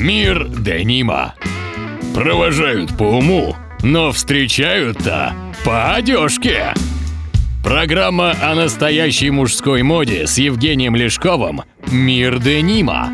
[0.00, 1.34] Мир Денима.
[2.14, 6.72] Провожают по уму, но встречают-то по одежке.
[7.62, 13.10] Программа о настоящей мужской моде с Евгением Лешковым «Мир Денима».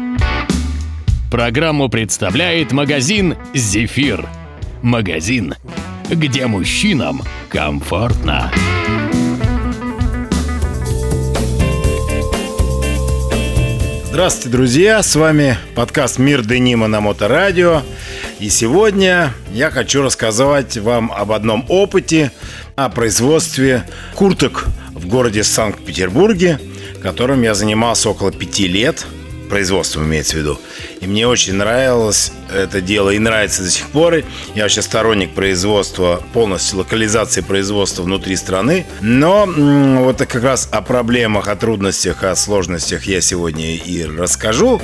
[1.29, 4.25] Программу представляет магазин «Зефир».
[4.81, 5.57] Магазин,
[6.09, 8.53] где мужчинам комфортно.
[14.17, 15.03] Здравствуйте, друзья!
[15.03, 17.83] С вами подкаст «Мир Денима» на Моторадио.
[18.41, 22.33] И сегодня я хочу рассказать вам об одном опыте
[22.77, 26.59] о производстве курток в городе Санкт-Петербурге,
[27.03, 29.05] которым я занимался около пяти лет–
[29.47, 30.61] производством имеется в виду.
[31.01, 34.17] И мне очень нравилось это дело и нравится до сих пор.
[34.55, 38.87] Я вообще сторонник производства, полностью локализации производства внутри страны.
[39.01, 44.81] Но вот как раз о проблемах, о трудностях, о сложностях я сегодня и расскажу.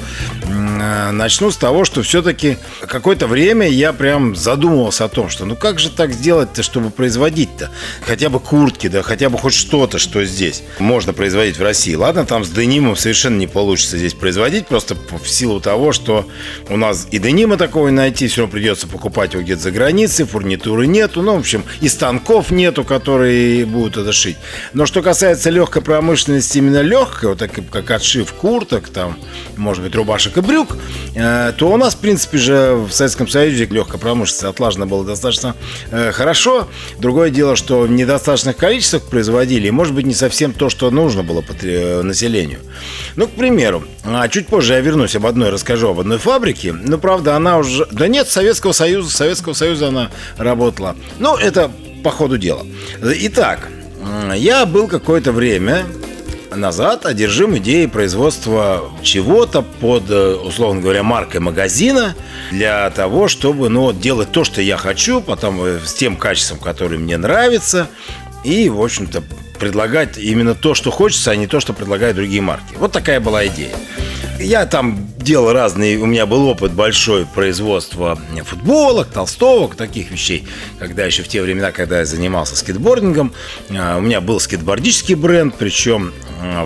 [1.12, 5.78] Начну с того, что все-таки какое-то время я прям задумывался о том, что ну как
[5.78, 7.70] же так сделать-то, чтобы производить-то?
[8.06, 11.94] Хотя бы куртки, да хотя бы хоть что-то, что здесь можно производить в России.
[11.94, 16.26] Ладно, там с денимом совершенно не получится здесь производить, просто в силу того, что
[16.68, 17.18] у нас и
[17.52, 21.40] денима такого найти, все равно придется покупать его где-то за границей, фурнитуры нету, ну, в
[21.40, 24.36] общем, и станков нету, которые будут это шить.
[24.72, 29.18] Но что касается легкой промышленности, именно легкой, вот так как отшив курток, там,
[29.56, 30.76] может быть, рубашек и брюк,
[31.14, 35.54] Э, то у нас, в принципе же, в Советском Союзе легкая промышленность отлажена была достаточно
[35.90, 36.68] э, хорошо.
[36.98, 41.22] Другое дело, что в недостаточных количествах производили, и, может быть, не совсем то, что нужно
[41.22, 42.60] было э, населению.
[43.16, 46.72] Ну, к примеру, а чуть позже я вернусь об одной, расскажу об одной фабрике.
[46.72, 47.86] Ну, правда, она уже...
[47.90, 50.96] Да нет, Советского Союза, Советского Союза она работала.
[51.18, 51.70] Ну, это
[52.02, 52.64] по ходу дела.
[53.02, 53.68] Итак,
[54.34, 55.84] я был какое-то время
[56.54, 62.14] назад одержим идеей производства чего-то под, э, условно говоря, маркой магазина
[62.50, 66.98] для того, чтобы ну, делать то, что я хочу, потом э, с тем качеством, которое
[66.98, 67.88] мне нравится,
[68.44, 69.22] и, в общем-то,
[69.58, 72.74] предлагать именно то, что хочется, а не то, что предлагают другие марки.
[72.76, 73.74] Вот такая была идея.
[74.42, 80.46] Я там делал разные, у меня был опыт большой производства футболок, толстовок, таких вещей,
[80.78, 83.32] когда еще в те времена, когда я занимался скейтбордингом,
[83.70, 86.12] а, у меня был скейтбордический бренд, причем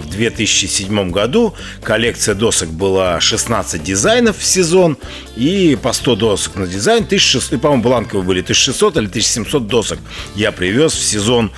[0.00, 1.54] в 2007 году.
[1.82, 4.96] Коллекция досок была 16 дизайнов в сезон.
[5.36, 9.98] И по 100 досок на дизайн, 1600, по-моему, бланковые были 1600 или 1700 досок
[10.34, 11.52] я привез в сезон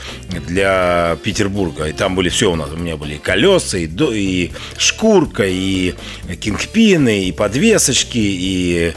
[0.47, 1.85] для Петербурга.
[1.85, 5.45] И там были все у нас, у меня были и колеса, и, до, и шкурка,
[5.47, 5.95] и
[6.41, 8.93] кингпины, и подвесочки, и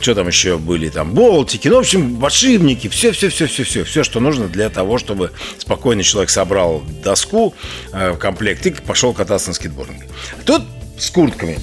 [0.00, 4.68] что там еще были, там болтики, ну, в общем, подшипники, все-все-все-все-все, все, что нужно для
[4.68, 7.54] того, чтобы спокойный человек собрал доску
[7.92, 10.06] э, в комплект ты пошел кататься на скейтбординге.
[10.44, 10.62] Тут
[10.98, 11.58] с куртками.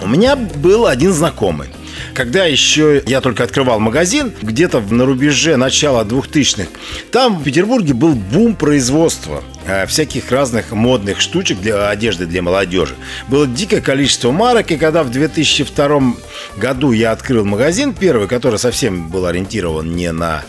[0.00, 1.68] У меня был один знакомый.
[2.14, 6.68] Когда еще я только открывал магазин, где-то на рубеже начала 2000-х,
[7.10, 9.42] там в Петербурге был бум производства
[9.86, 12.94] всяких разных модных штучек для одежды для молодежи.
[13.28, 16.14] Было дикое количество марок, и когда в 2002
[16.56, 20.42] году я открыл магазин первый, который совсем был ориентирован не на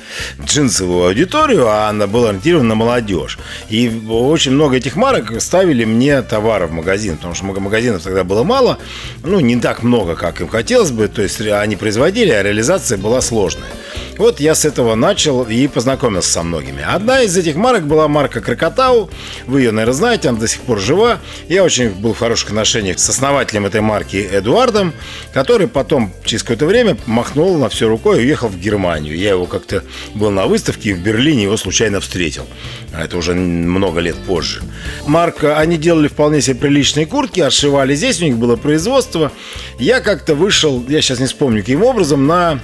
[0.44, 3.38] джинсовую аудиторию, а на, был ориентирован на молодежь.
[3.70, 8.44] И очень много этих марок ставили мне товары в магазин, потому что магазинов тогда было
[8.44, 8.78] мало,
[9.24, 13.22] ну, не так много, как им хотелось бы, то есть они производили, а реализация была
[13.22, 13.70] сложная.
[14.18, 16.84] Вот я с этого начал и познакомился со многими.
[16.84, 19.10] Одна из этих марок была марка Крокотау.
[19.48, 21.20] Вы ее, наверное, знаете, она до сих пор жива.
[21.50, 24.94] Я очень был в хороших отношениях с основателем этой марки Эдуардом,
[25.34, 29.18] который потом через какое-то время махнул на все рукой и уехал в Германию.
[29.18, 32.46] Я его как-то был на выставке в Берлине, его случайно встретил.
[32.94, 34.62] А это уже много лет позже.
[35.08, 39.32] Марка, они делали вполне себе приличные куртки, отшивали здесь, у них было производство.
[39.80, 42.60] Я как-то вышел, я сейчас не вспомню каким образом, на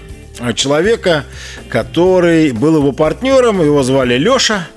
[0.56, 1.26] человека,
[1.70, 4.68] который был его партнером, его звали Леша.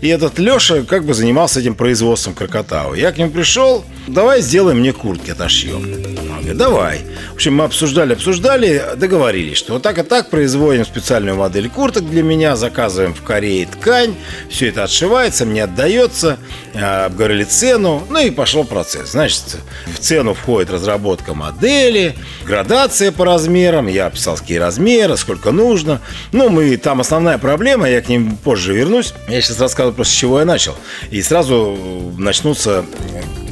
[0.00, 2.94] И этот Леша как бы занимался этим производством крокотау.
[2.94, 5.76] Я к нему пришел, давай сделаем мне куртки, отошьем.
[5.76, 7.00] Он говорит, давай.
[7.32, 12.08] В общем, мы обсуждали, обсуждали, договорились, что вот так и так производим специальную модель курток
[12.08, 14.14] для меня, заказываем в Корее ткань,
[14.50, 16.38] все это отшивается, мне отдается,
[16.74, 19.12] э, обговорили цену, ну и пошел процесс.
[19.12, 22.16] Значит, в цену входит разработка модели,
[22.46, 26.00] градация по размерам, я описал, какие размеры, сколько нужно.
[26.32, 29.14] Ну, мы, там основная проблема, я к ним позже вернусь.
[29.28, 30.74] Я сейчас рассказываю просто, с чего я начал.
[31.10, 31.76] И сразу
[32.16, 32.84] начнутся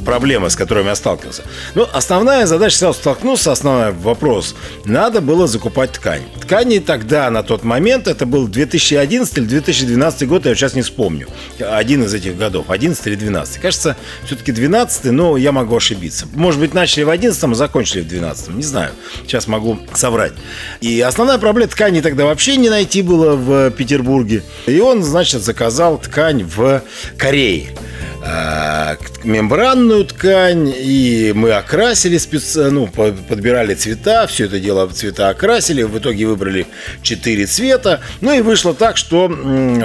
[0.05, 1.43] проблемы, с которыми я сталкивался.
[1.73, 4.55] Ну, основная задача сразу столкнулся, основной вопрос.
[4.85, 6.23] Надо было закупать ткань.
[6.39, 11.27] Ткани тогда, на тот момент, это был 2011 или 2012 год, я сейчас не вспомню.
[11.59, 13.57] Один из этих годов, 11 или 12.
[13.59, 16.27] Кажется, все-таки 12, но я могу ошибиться.
[16.33, 18.91] Может быть, начали в 11, а закончили в 12, не знаю.
[19.23, 20.33] Сейчас могу соврать.
[20.81, 24.43] И основная проблема ткани тогда вообще не найти было в Петербурге.
[24.67, 26.81] И он, значит, заказал ткань в
[27.17, 27.69] Корее.
[28.25, 32.69] Э, мембранную ткань, и мы окрасили, специ...
[32.69, 36.67] ну, подбирали цвета, все это дело цвета окрасили, в итоге выбрали
[37.01, 39.31] 4 цвета, ну и вышло так, что,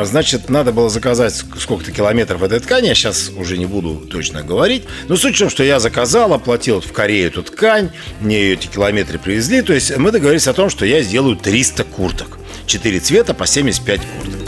[0.05, 4.85] значит, надо было заказать сколько-то километров этой ткани, я сейчас уже не буду точно говорить,
[5.09, 7.91] но суть в том, что я заказал, оплатил в Корее эту ткань,
[8.21, 12.39] мне эти километры привезли, то есть мы договорились о том, что я сделаю 300 курток,
[12.67, 14.40] 4 цвета по 75 курток.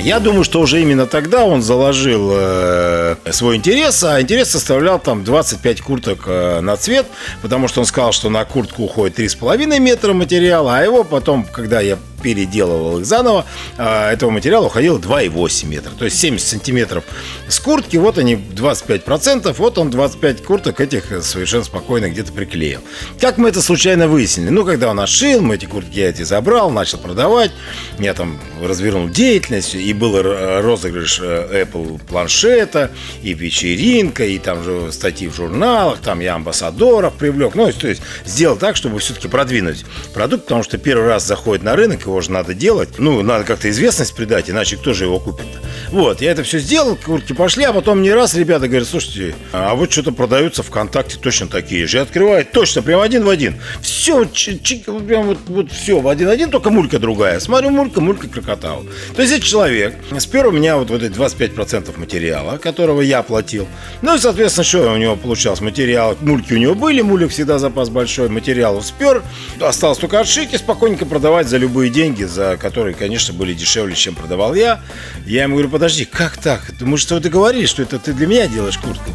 [0.00, 5.24] Я думаю, что уже именно тогда он заложил э, свой интерес, а интерес составлял там
[5.24, 7.06] 25 курток э, на цвет,
[7.42, 11.80] потому что он сказал, что на куртку уходит 3,5 метра материала, а его потом, когда
[11.80, 13.44] я переделывал их заново,
[13.76, 15.90] а, этого материала уходило 2,8 метра.
[15.98, 17.04] То есть 70 сантиметров
[17.48, 22.80] с куртки, вот они 25%, вот он 25 курток этих совершенно спокойно где-то приклеил.
[23.20, 24.50] Как мы это случайно выяснили?
[24.50, 27.52] Ну, когда он отшил, мы эти куртки эти забрал, начал продавать,
[27.98, 32.90] я там развернул деятельность, и был розыгрыш э, Apple планшета,
[33.22, 38.02] и вечеринка, и там же статьи в журналах, там я амбассадоров привлек, ну, то есть
[38.24, 39.84] сделал так, чтобы все-таки продвинуть
[40.14, 42.98] продукт, потому что первый раз заходит на рынок, его же надо делать.
[42.98, 45.58] Ну, надо как-то известность придать, иначе кто же его купит -то?
[45.90, 49.74] Вот, я это все сделал, куртки пошли, а потом не раз ребята говорят, слушайте, а
[49.74, 52.00] вот что-то продаются ВКонтакте точно такие же.
[52.00, 53.56] Открывает точно, прям один в один.
[53.80, 57.40] Все, прям вот, вот все в один-один, только мулька другая.
[57.40, 58.84] Смотрю, мулька, мулька крокотал.
[59.16, 63.66] То есть этот человек спер у меня вот, вот эти 25% материала, которого я платил.
[64.02, 65.60] Ну и, соответственно, что у него получалось?
[65.60, 69.22] Материал, мульки у него были, мулик всегда запас большой, материал спер.
[69.60, 73.96] Осталось только отшить и спокойненько продавать за любые деньги деньги, за которые, конечно, были дешевле,
[73.96, 74.80] чем продавал я.
[75.26, 76.60] Я ему говорю, подожди, как так?
[76.80, 79.10] Мы что договорились, что это ты для меня делаешь куртку.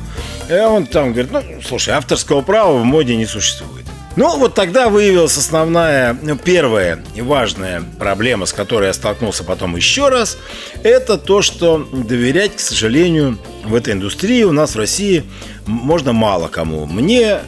[0.49, 3.85] И он там говорит, ну, слушай, авторского права в моде не существует.
[4.17, 9.77] Ну, вот тогда выявилась основная, ну, первая и важная проблема, с которой я столкнулся потом
[9.77, 10.37] еще раз,
[10.83, 15.23] это то, что доверять, к сожалению, в этой индустрии у нас в России
[15.65, 16.85] можно мало кому.
[16.85, 17.39] Мне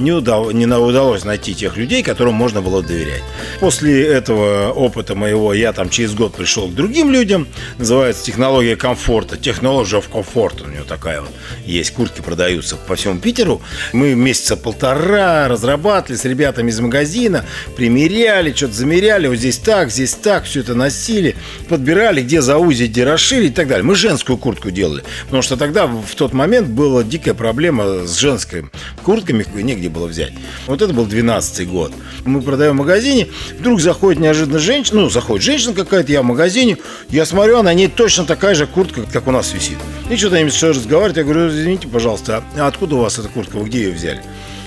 [0.00, 3.22] не, удав, не удалось найти тех людей, которым можно было доверять.
[3.60, 7.46] После этого опыта моего я там через год пришел к другим людям.
[7.78, 9.36] Называется технология комфорта.
[9.36, 10.64] Технология of комфорта.
[10.64, 11.30] У нее такая вот
[11.64, 11.92] есть.
[11.92, 13.60] Куртки продаются по всему Питеру.
[13.92, 17.44] Мы месяца полтора разрабатывали с ребятами из магазина,
[17.76, 19.26] примеряли, что-то замеряли.
[19.26, 21.36] Вот здесь так, здесь так, все это носили,
[21.68, 23.84] подбирали, где заузить, где расширить и так далее.
[23.84, 25.04] Мы женскую куртку делали.
[25.24, 28.70] Потому что тогда в тот момент была дикая проблема с женскими
[29.02, 29.44] куртками.
[29.54, 30.32] Негде было взять.
[30.66, 31.92] Вот это был 12 год.
[32.24, 33.28] Мы продаем в магазине,
[33.58, 36.78] вдруг заходит неожиданно женщина, ну, заходит женщина какая-то, я в магазине,
[37.08, 39.78] я смотрю, а на точно такая же куртка, как у нас висит.
[40.08, 43.56] И что-то они что разговаривают, я говорю, извините, пожалуйста, а откуда у вас эта куртка,
[43.56, 44.22] вы где ее взяли?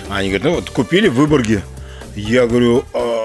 [0.10, 1.64] Они говорят, ну вот купили в Выборге.
[2.16, 3.23] Я говорю, а,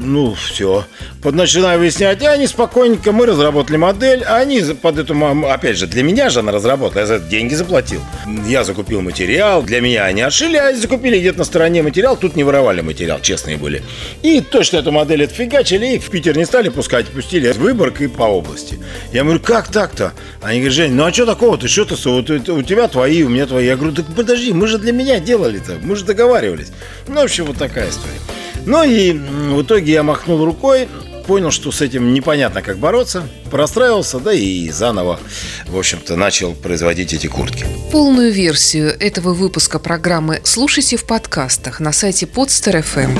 [0.00, 0.84] ну, все.
[1.24, 5.16] Начинаю выяснять, и они спокойненько, мы разработали модель, а они под эту,
[5.46, 8.00] опять же, для меня же она разработала, я за это деньги заплатил.
[8.46, 12.42] Я закупил материал, для меня они отшили, а закупили где-то на стороне материал, тут не
[12.42, 13.82] воровали материал, честные были.
[14.22, 18.08] И точно эту модель отфигачили, и в Питер не стали пускать, пустили в Выборг и
[18.08, 18.80] по области.
[19.12, 20.12] Я говорю, как так-то?
[20.42, 21.56] Они говорят, Жень, ну а что такого?
[21.56, 23.66] Ты что-то, вот, у тебя твои, у меня твои.
[23.66, 26.72] Я говорю, так подожди, мы же для меня делали-то, мы же договаривались.
[27.06, 28.18] Ну, в общем, вот такая история.
[28.66, 30.88] Ну и в итоге я махнул рукой,
[31.26, 35.18] понял, что с этим непонятно как бороться, простраивался, да и заново,
[35.66, 37.66] в общем-то, начал производить эти куртки.
[37.90, 43.18] Полную версию этого выпуска программы слушайте в подкастах на сайте Podster.fm.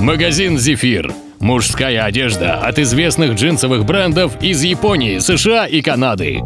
[0.00, 1.12] Магазин «Зефир».
[1.40, 6.40] Мужская одежда от известных джинсовых брендов из Японии, США и Канады.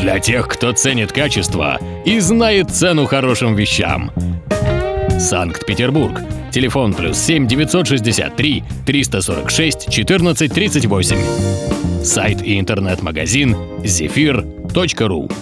[0.00, 4.10] Для тех, кто ценит качество и знает цену хорошим вещам.
[5.20, 6.20] Санкт-Петербург.
[6.52, 11.16] Телефон плюс 7 963 346 14 38.
[12.04, 15.32] Сайт и интернет-магазин zephyr.ru